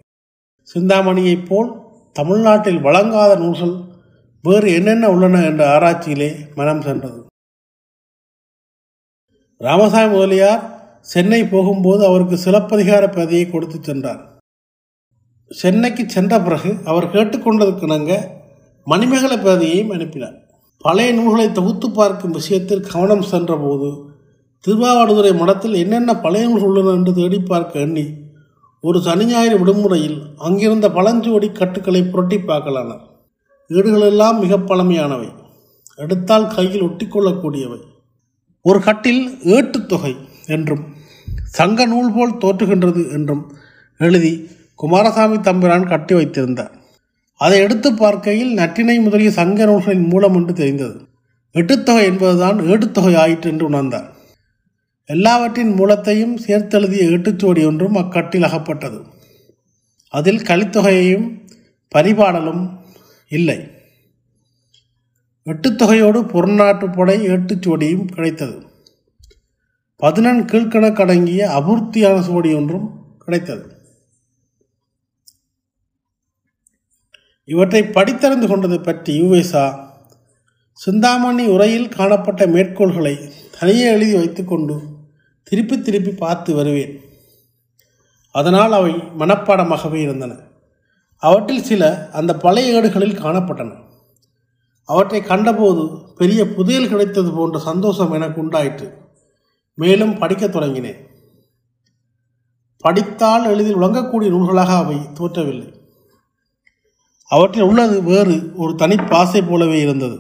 சிந்தாமணியைப் 0.74 1.46
போல் 1.46 1.72
தமிழ்நாட்டில் 2.14 2.82
வழங்காத 2.82 3.36
நூல்கள் 3.36 3.76
வேறு 4.42 4.74
என்னென்ன 4.74 5.10
உள்ளன 5.10 5.44
என்ற 5.44 5.70
ஆராய்ச்சியிலே 5.70 6.36
மனம் 6.56 6.82
சென்றது. 6.82 7.26
ராமசாமி 9.58 10.14
முதலியார் 10.14 10.75
சென்னை 11.06 11.44
போகும்போது 11.44 12.06
அவருக்கு 12.06 12.38
சிலப்பதிகார 12.38 13.04
பதியை 13.08 13.46
கொடுத்து 13.50 13.78
சென்றார். 13.82 14.22
சென்னைக்கு 15.52 16.04
சென்ற 16.08 16.40
பிறகு 16.42 16.72
அவர் 16.86 17.12
கேட்டுக்கொண்டதுக்கிணங்க 17.14 18.14
மணிமேகல 18.88 19.34
பிரதியையும் 19.44 19.94
அனுப்பினார். 19.96 20.36
பழைய 20.78 21.12
நூல்களை 21.14 21.52
தொகுத்து 21.52 21.88
பார்க்கும் 21.90 22.32
விஷயத்தில் 22.32 22.88
கவனம் 22.92 23.22
சென்றபோது 23.22 23.90
திருவாவடுதுறை 24.68 25.32
மடத்தில் 25.38 25.74
என்னென்ன 25.74 26.12
பழைய 26.16 26.46
நூல்கள் 26.48 26.70
உள்ளன 26.70 26.94
என்று 26.98 27.14
தேடி 27.14 27.40
பார்க்க 27.40 27.80
எண்ணி 27.80 28.06
ஒரு 28.84 29.00
சனி 29.02 29.26
ஞாயிறு 29.26 29.56
விடுமுறையில் 29.60 30.18
அங்கிருந்த 30.38 30.88
பழஞ்சுவடி 30.90 31.48
கட்டுக்களை 31.52 32.02
புரட்டி 32.04 32.38
பார்க்கலானார். 32.38 33.04
வீடுகளெல்லாம் 33.70 34.40
மிக 34.40 34.58
பழமையானவை. 34.58 35.30
எடுத்தால் 35.96 36.48
கையில் 36.48 36.84
ஒட்டிக்கொள்ளக்கூடியவை 36.84 37.80
ஒரு 38.62 38.80
கட்டில் 38.82 39.24
ஏட்டுத்தொகை 39.56 40.14
என்றும் 40.48 40.84
சங்க 41.58 41.86
நூல் 41.86 42.14
போல் 42.16 42.40
தோற்றுகின்றது 42.44 43.02
என்றும் 43.12 43.44
எழுதி 44.00 44.34
குமாரசாமி 44.76 45.38
தம்பிரான் 45.40 45.88
கட்டி 45.88 46.14
வைத்திருந்தார். 46.16 46.74
அதை 47.40 47.58
எடுத்து 47.60 47.90
பார்க்கையில் 47.94 48.52
நற்றினை 48.58 48.98
முதலிய 49.02 49.32
சங்க 49.32 49.66
நூல்களின் 49.66 50.08
மூலம் 50.08 50.36
என்று 50.36 50.54
தெரிந்தது. 50.54 50.98
எட்டுத்தொகை 51.56 52.04
என்பதுதான் 52.04 52.58
ஏட்டுத்தொகை 52.72 53.14
ஆயிற்று 53.18 53.52
என்று 53.52 53.66
உணர்ந்தார். 53.70 54.08
எல்லாவற்றின் 55.10 55.74
மூலத்தையும் 55.74 56.36
சேர்த்தெழுதிய 56.38 57.04
ஏட்டுச்சுவடி 57.12 57.62
ஒன்றும் 57.66 57.96
அக்கட்டில் 57.96 58.48
அகப்பட்டது. 58.48 59.00
அதில் 60.14 60.46
கலித்தொகையையும் 60.50 61.28
பரிபாடலும் 61.96 62.64
இல்லை. 63.32 63.60
எட்டுத்தொகையோடு 65.48 66.20
புறநாட்டுப்படை 66.34 67.18
ஏட்டுச்சுவடியும் 67.34 68.06
கிடைத்தது. 68.06 68.56
பதினெண் 69.98 70.42
கீழ்கணக்கடங்கிய 70.52 71.40
அபூர்த்தியான 71.40 72.22
சுவடி 72.22 72.56
ஒன்றும் 72.56 72.88
கிடைத்தது. 73.20 73.76
இவற்றை 77.44 77.82
படித்தறிந்து 77.82 78.48
கொண்டது 78.48 78.82
பற்றி 78.82 79.22
யுவேசா 79.22 79.88
சிந்தாமணி 80.74 81.48
உரையில் 81.48 81.90
காணப்பட்ட 81.90 82.48
மேற்கோள்களை 82.48 83.32
தனியே 83.60 83.86
எழுதி 83.86 84.16
வைத்துக்கொண்டு 84.16 84.82
திருப்பி 85.44 85.82
திருப்பி 85.82 86.12
பார்த்து 86.12 86.56
வருவேன். 86.56 87.00
அதனால் 88.32 88.72
அவை 88.72 88.92
மனப்பாடமாகவே 88.92 89.94
இருந்தன. 89.94 90.36
அவற்றில் 91.18 91.64
சில 91.64 92.10
அந்த 92.12 92.36
பழைய 92.36 92.74
ஏடுகளில் 92.74 93.20
காணப்பட்டன. 93.20 93.72
அவற்றை 94.84 95.22
கண்டபோது 95.22 96.02
பெரிய 96.16 96.48
புதையல் 96.48 96.90
கிடைத்தது 96.90 97.32
போன்ற 97.32 97.60
சந்தோஷம் 97.60 98.12
எனக்கு 98.12 98.42
உண்டாயிற்று. 98.42 99.05
மேலும் 99.76 100.18
படிக்கத் 100.18 100.56
தொடங்கினேன். 100.56 101.04
படித்தால் 102.80 103.46
எளிதில் 103.46 103.76
விளங்கக்கூடிய 103.76 104.30
நூல்களாக 104.30 104.66
அவை 104.66 104.96
தோற்றவில்லை. 104.96 105.74
அவற்றில் 107.28 107.64
உள்ளது 107.64 108.04
வேறு 108.04 108.52
ஒரு 108.56 108.76
தனி 108.76 108.96
பாசை 108.96 109.42
போலவே 109.42 109.82
இருந்தது. 109.82 110.20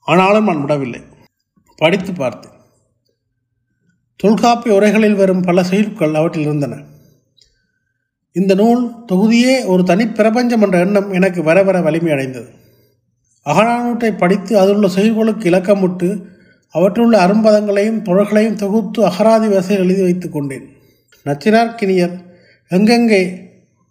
ஆனாலும் 0.00 0.44
நான் 0.44 0.60
விடவில்லை. 0.60 1.00
படித்து 1.76 2.12
பார்த்தேன். 2.12 2.60
தொல்காப்பிய 4.16 4.80
உரைகளில் 4.80 5.16
வரும் 5.16 5.42
பல 5.42 5.64
செயல்கள் 5.64 6.14
அவற்றில் 6.14 6.42
இருந்தன. 6.42 6.82
இந்த 8.32 8.54
நூல் 8.54 9.04
தொகுதியே 9.12 9.66
ஒரு 9.66 9.84
தனி 9.84 10.08
பிரபஞ்சம் 10.08 10.62
என்ற 10.62 10.78
எண்ணம் 10.78 11.12
எனக்கு 11.12 11.42
வர 11.42 11.62
வர 11.62 11.80
வலிமை 11.80 12.12
அடைந்தது. 12.12 12.52
அகநானூற்றை 13.44 14.18
படித்து 14.18 14.58
அதிலுள்ள 14.58 14.88
செயல்களுக்கு 14.88 15.50
இலக்கமிட்டு 15.50 16.40
அவற்றுள்ள 16.74 17.14
அரும்பதங்களையும் 17.26 18.00
தொடர்களையும் 18.08 18.60
தொகுத்து 18.62 19.00
அகராதி 19.08 19.48
வரிசையில் 19.48 19.84
எழுதி 19.84 20.02
வைத்துக் 20.02 20.32
கொண்டேன். 20.32 20.66
நச்சினார்கினியர் 21.26 22.14
எங்கெங்கே 22.70 23.22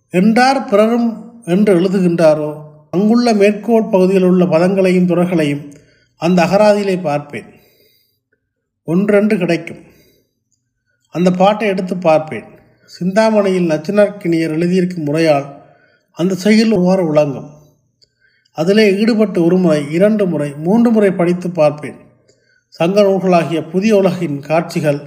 என்றார் 0.09 0.61
பிறரும் 0.65 1.09
என்று 1.45 1.71
எழுதுகின்றாரோ 1.79 2.51
அங்குள்ள 2.89 3.33
மேற்கோள் 3.33 3.91
பகுதியில் 3.91 4.25
உள்ள 4.29 4.45
பதங்களையும் 4.45 5.05
துறைகளையும் 5.05 5.63
அந்த 6.21 6.39
அகராதியிலே 6.45 6.95
பார்ப்பேன். 7.01 7.47
ஒன்றென்று 8.88 9.35
கிடைக்கும். 9.38 9.81
அந்த 11.15 11.29
பாட்டை 11.31 11.67
எடுத்து 11.67 11.95
பார்ப்பேன். 11.97 12.47
சிந்தாமணியில் 12.85 13.69
நச்சினார்க்கினியர் 13.69 14.55
எழுதியிருக்கும் 14.57 15.07
முறையால் 15.07 15.47
அந்த 16.17 16.33
செயல் 16.35 16.71
ஒவ்வாறு 16.71 17.03
விளங்கும். 17.07 17.50
அதிலே 18.57 18.85
ஈடுபட்டு 18.97 19.39
ஒரு 19.43 19.57
முறை 19.57 19.81
இரண்டு 19.91 20.23
முறை 20.27 20.50
மூன்று 20.65 20.89
முறை 20.91 21.11
படித்து 21.11 21.50
பார்ப்பேன். 21.50 22.00
சங்க 22.78 23.01
நூல்களாகிய 23.01 23.70
புதிய 23.70 23.98
உலகின் 23.98 24.40
காட்சிகள் 24.40 25.00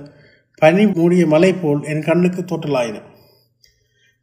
பனி 0.56 0.86
மூடிய 0.86 1.26
மலை 1.26 1.52
போல் 1.52 1.82
என் 1.82 2.02
கண்ணுக்கு 2.02 2.42
தோற்றலாயின. 2.42 2.96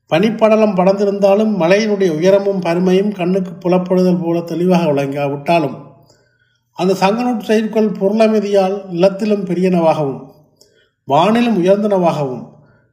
பனிப்படலம் 0.10 0.76
படர்ந்திருந்தாலும் 0.76 1.54
மலையினுடைய 1.62 2.10
உயரமும் 2.10 2.62
பருமையும் 2.62 3.12
கண்ணுக்கு 3.12 3.52
புலப்படுதல் 3.52 4.22
போல 4.24 4.42
தெளிவாக 4.42 4.92
விளங்காவிட்டாலும் 4.92 5.78
அந்த 6.72 6.94
சங்கநூற்று 6.94 7.48
செயற்கொள் 7.48 7.98
பொருளமைதியால் 8.02 8.86
நிலத்திலும் 8.86 9.46
பெரியனவாகவும் 9.46 10.22
வானிலும் 11.08 11.60
உயர்ந்தனவாகவும் 11.64 12.46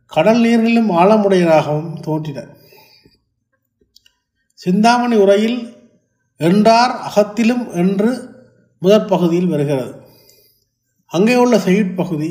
கடல் 0.06 0.40
நீரிலும் 0.40 0.90
ஆழமுடையனாகவும் 0.90 2.00
தோன்றின. 2.00 2.46
சிந்தாமணி 4.52 5.16
உரையில் 5.16 5.60
என்றார் 6.36 6.94
அகத்திலும் 7.00 7.72
என்று 7.72 8.10
முதற் 8.80 9.08
பகுதியில் 9.08 9.46
வருகிறது. 9.46 10.06
அங்கே 11.12 11.34
உள்ள 11.36 11.58
செயற்பகுதி 11.58 12.30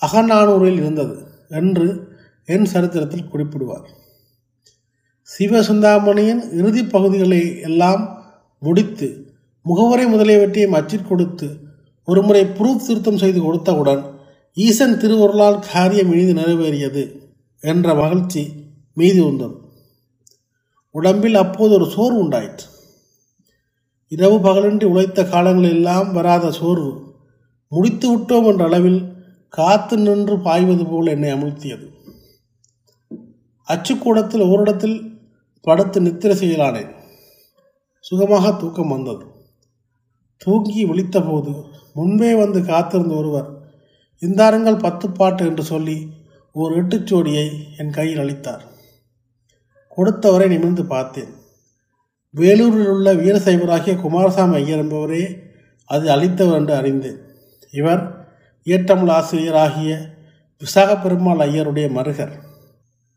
அகநானூரில் 0.00 0.78
இருந்தது 0.80 1.16
என்று 1.48 1.86
என் 2.44 2.64
சரித்திரத்தில் 2.64 3.30
குறிப்பிடுவார். 3.32 3.86
சிவசிந்தாமணியின் 5.28 6.42
இறுதி 6.52 6.82
பகுதிகளை 6.84 7.60
எல்லாம் 7.60 8.02
முடித்து 8.58 9.08
முகவரை 9.66 10.04
முதலியவற்றையும் 10.08 10.72
அச்சிற் 10.72 11.08
கொடுத்து 11.08 11.48
ஒருமுறை 12.04 12.42
புரு 12.44 12.70
திருத்தம் 12.86 13.16
செய்து 13.16 13.40
கொடுத்தவுடன் 13.40 14.02
ஈசன் 14.56 14.96
திருவருளால் 14.96 15.58
காரியம் 15.72 16.12
இனிது 16.12 16.34
நிறைவேறியது 16.34 17.02
என்ற 17.62 17.94
மகிழ்ச்சி 17.94 18.42
மீதி 18.92 19.20
உந்தது 19.20 19.56
உடம்பில் 20.90 21.34
அப்போது 21.34 21.72
ஒரு 21.74 21.86
சோர்வு 21.90 22.18
உண்டாயிற்று. 22.18 22.66
இரவு 24.08 24.36
பகலின்றி 24.38 24.84
உழைத்த 24.84 25.22
காலங்களெல்லாம் 25.22 26.12
வராத 26.12 26.50
சோர்வு 26.50 26.92
முடித்து 27.72 28.06
விட்டோம் 28.12 28.46
என்ற 28.46 28.64
அளவில் 28.64 29.00
காத்து 29.48 29.96
நின்று 29.96 30.38
பாய்வது 30.38 30.84
போல் 30.86 31.06
என்னை 31.06 31.32
அமுழ்த்தியது. 31.32 31.86
அச்சுக்கூடத்தில் 33.68 34.44
ஓரிடத்தில் 34.50 34.98
படுத்து 35.60 36.00
நித்திர 36.00 36.32
செய்யலானேன் 36.32 36.90
சுகமாக 38.00 38.52
தூக்கம் 38.52 38.88
வந்தது. 38.88 39.24
தூங்கி 40.36 40.86
விழித்தபோது 40.86 41.52
முன்பே 41.94 42.34
வந்து 42.34 42.64
காத்திருந்த 42.64 43.14
ஒருவர் 43.14 43.48
இந்தாருங்கள் 44.22 44.78
பத்து 44.78 45.10
பாட்டு 45.10 45.46
என்று 45.46 45.64
சொல்லி 45.64 45.96
ஒரு 46.52 46.82
எட்டுச்சோடியை 46.82 47.46
என் 47.76 47.90
கையில் 47.90 48.18
அளித்தார். 48.18 48.64
கொடுத்தவரை 49.96 50.48
நிமிர்ந்து 50.48 50.84
பார்த்தேன். 50.84 51.32
வேலூரில் 52.30 52.88
உள்ள 52.88 53.14
வீரசைவராகிய 53.14 54.00
குமாரசாமி 54.00 54.54
ஐயர் 54.54 54.82
என்பவரே 54.84 55.22
அது 55.84 56.10
அளித்தவர் 56.10 56.58
என்று 56.60 56.74
அறிந்தேன். 56.74 57.20
இவர் 57.72 58.26
இயற்றமிழ் 58.64 59.08
ஆசிரியராகிய 59.08 60.14
விசாக 60.62 60.96
பெருமாள் 60.96 61.38
ஐயருடைய 61.38 61.88
மருகர். 61.88 62.32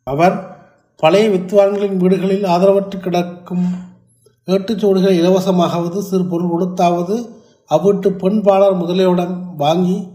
அவர் 0.04 0.58
பழைய 0.96 1.30
வித்வான்களின் 1.30 1.98
வீடுகளில் 1.98 2.44
ஆதரவற்று 2.44 3.00
கிடக்கும் 3.00 3.74
ஏட்டுச்சூடுகள் 4.48 5.12
இலவசமாகவது 5.12 6.00
சிறு 6.00 6.24
பொருள் 6.24 6.50
கொடுத்தாவது 6.50 7.30
அவ்வீட்டு 7.72 8.08
பெண்பாளர் 8.08 8.78
முதலியோடம் 8.78 9.56
வாங்கி 9.56 10.08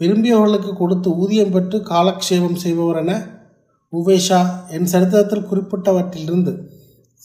விரும்பியவர்களுக்கு 0.00 0.72
கொடுத்து 0.74 1.16
ஊதியம் 1.16 1.50
பெற்று 1.50 1.78
காலக்ஷேபம் 1.78 2.54
செய்பவர் 2.54 2.96
என 2.96 3.26
உவேஷா 3.92 4.68
என் 4.68 4.84
சரித்திரத்தில் 4.84 5.48
குறிப்பிட்டவற்றிலிருந்து 5.50 6.68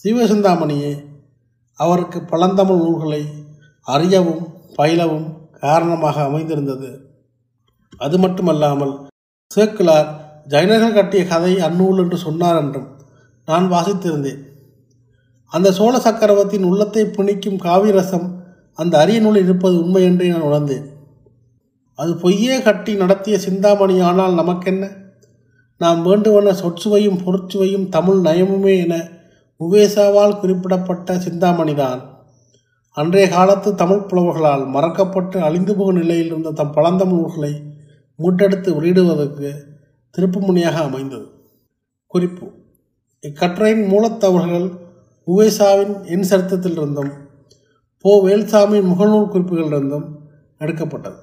சிவசிந்தாமணியே 0.04 1.04
அவருக்கு 1.78 2.20
பழந்தமிழ் 2.20 2.76
நூல்களை 2.76 3.22
அறியவும் 3.82 4.48
பயிலவும் 4.74 5.43
காரணமாக 5.64 6.16
அமைந்திருந்தது. 6.22 6.90
அது 8.00 8.16
மட்டுமல்லாமல் 8.18 8.94
சேக்கிலார் 9.50 10.08
ஜைனர்கள் 10.48 10.96
கட்டிய 10.96 11.22
கதை 11.24 11.52
அந்நூல் 11.58 12.00
என்று 12.02 12.16
சொன்னார் 12.16 12.58
என்றும் 12.62 12.88
நான் 13.48 13.66
வாசித்திருந்தேன். 13.72 14.40
அந்த 15.52 15.68
சோழ 15.72 15.94
சக்கரவர்த்தியின் 15.98 16.68
உள்ளத்தை 16.70 17.02
பிணிக்கும் 17.16 17.62
காவிரசம் 17.66 18.26
அந்த 18.78 18.94
அரிய 18.98 19.18
நூலில் 19.20 19.44
இருப்பது 19.44 19.76
உண்மை 19.82 20.02
என்று 20.02 20.30
நான் 20.30 20.46
உணர்ந்தேன். 20.48 20.86
அது 21.98 22.12
பொய்யே 22.14 22.54
கட்டி 22.62 22.92
நடத்திய 22.94 23.36
சிந்தாமணி 23.38 23.96
ஆனால் 24.00 24.34
நமக்கென்ன? 24.34 24.84
நாம் 25.80 26.00
வேண்டுவன 26.02 26.54
சொற்சுவையும் 26.62 27.20
பொருட்சுவையும் 27.24 27.86
தமிழ் 27.88 28.20
நயமுமே 28.26 28.74
என 28.84 28.94
உவேசாவால் 29.60 30.38
குறிப்பிடப்பட்ட 30.40 31.16
சிந்தாமணிதான். 31.26 32.00
அன்றைய 32.96 33.28
காலத்து 33.28 33.74
தமிழ் 33.74 34.04
புலவர்களால் 34.10 34.64
மறக்கப்பட்டு 34.74 35.38
அழிந்து 35.38 35.76
போகும் 35.76 35.96
நிலையில் 35.96 36.26
இருந்த 36.26 36.50
தம் 36.50 36.72
பழந்தமிழ் 36.72 37.18
நூல்களை 37.20 37.50
மீட்டெடுத்து 38.18 38.70
வெளியிடுவதற்கு 38.76 39.48
திருப்புமுனையாக 40.14 40.76
அமைந்தது. 40.88 41.26
குறிப்பு 42.06 42.46
இக்கட்டுரையின் 43.20 43.86
மூலத்தவர்கள் 43.86 44.66
உவேசாவின் 45.26 45.94
என் 46.04 46.26
சரித்திரத்திலிருந்தும் 46.30 47.12
போ 48.00 48.12
வேல்சாமியின் 48.28 48.90
முகநூல் 48.92 49.32
குறிப்புகளிலிருந்தும் 49.32 50.06
எடுக்கப்பட்டது. 50.58 51.18